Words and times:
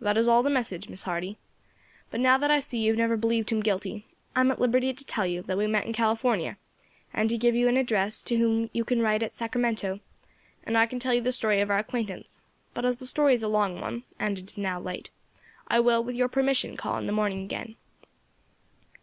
"That 0.00 0.16
is 0.16 0.28
all 0.28 0.42
the 0.42 0.48
message, 0.48 0.88
Miss 0.88 1.02
Hardy. 1.02 1.36
But 2.10 2.20
now 2.20 2.38
that 2.38 2.50
I 2.50 2.58
see 2.58 2.78
you 2.78 2.92
have 2.92 2.96
never 2.96 3.18
believed 3.18 3.52
him 3.52 3.60
guilty, 3.60 4.06
I 4.34 4.40
am 4.40 4.50
at 4.50 4.58
liberty 4.58 4.94
to 4.94 5.04
tell 5.04 5.26
you 5.26 5.42
that 5.42 5.58
we 5.58 5.66
met 5.66 5.84
in 5.84 5.92
California, 5.92 6.56
and 7.12 7.28
to 7.28 7.36
give 7.36 7.54
you 7.54 7.68
an 7.68 7.76
address 7.76 8.22
to 8.22 8.36
which 8.62 8.70
you 8.72 8.82
can 8.86 9.02
write 9.02 9.22
at 9.22 9.30
Sacramento, 9.30 10.00
and 10.64 10.78
I 10.78 10.86
can 10.86 10.98
tell 10.98 11.12
you 11.12 11.20
the 11.20 11.32
story 11.32 11.60
of 11.60 11.70
our 11.70 11.76
acquaintance; 11.76 12.40
but 12.72 12.86
as 12.86 12.96
the 12.96 13.04
story 13.04 13.34
is 13.34 13.42
a 13.42 13.48
long 13.48 13.78
one, 13.78 14.04
and 14.18 14.38
it 14.38 14.48
is 14.48 14.56
now 14.56 14.80
late, 14.80 15.10
I 15.68 15.80
will, 15.80 16.02
with 16.02 16.16
your 16.16 16.28
permission, 16.28 16.78
call 16.78 16.96
in 16.96 17.04
the 17.04 17.12
morning 17.12 17.42
again." 17.44 17.76